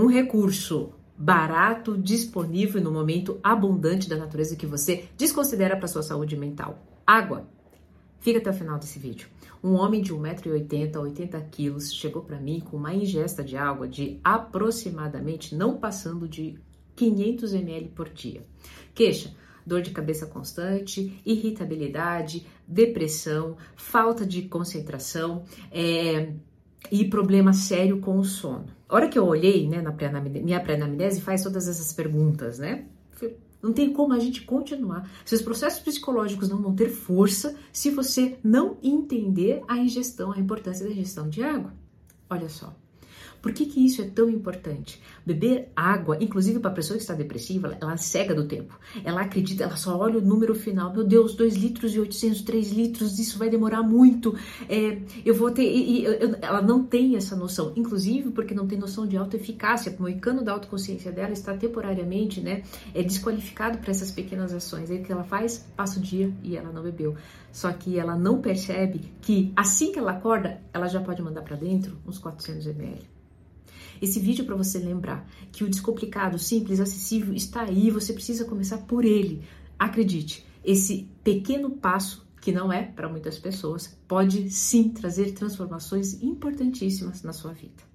[0.00, 6.36] um recurso barato, disponível no momento abundante da natureza que você desconsidera para sua saúde
[6.36, 6.82] mental.
[7.06, 7.46] Água.
[8.18, 9.28] Fica até o final desse vídeo.
[9.62, 14.18] Um homem de 1,80m, 80 quilos, chegou para mim com uma ingesta de água de
[14.24, 16.58] aproximadamente não passando de
[16.96, 18.46] 500 ml por dia.
[18.94, 19.34] Queixa,
[19.66, 26.32] dor de cabeça constante, irritabilidade, depressão, falta de concentração é,
[26.90, 28.79] e problema sério com o sono.
[28.90, 32.86] A hora que eu olhei, né, na pré minha pré-anamnese faz todas essas perguntas, né?
[33.62, 35.08] Não tem como a gente continuar.
[35.24, 40.84] Seus processos psicológicos não vão ter força se você não entender a ingestão, a importância
[40.84, 41.72] da ingestão de água.
[42.28, 42.74] Olha só.
[43.40, 45.00] Por que, que isso é tão importante?
[45.24, 48.78] Beber água, inclusive para a pessoa que está depressiva, ela cega do tempo.
[49.04, 50.92] Ela acredita, ela só olha o número final.
[50.92, 54.36] Meu Deus, 2 litros e 800, 3 litros, isso vai demorar muito.
[54.68, 55.62] É, eu vou ter.
[55.62, 59.94] E, e, eu, ela não tem essa noção, inclusive porque não tem noção de autoeficácia.
[59.98, 62.62] O moicano da autoconsciência dela está temporariamente né,
[62.94, 64.90] é desqualificado para essas pequenas ações.
[64.90, 65.66] Aí o que ela faz?
[65.76, 67.16] Passa o dia e ela não bebeu.
[67.52, 71.56] Só que ela não percebe que assim que ela acorda, ela já pode mandar para
[71.56, 73.00] dentro uns 400 ml.
[74.00, 78.44] Esse vídeo é para você lembrar que o descomplicado, simples, acessível está aí, você precisa
[78.44, 79.42] começar por ele.
[79.78, 87.22] Acredite, esse pequeno passo que não é para muitas pessoas, pode sim trazer transformações importantíssimas
[87.22, 87.90] na sua vida.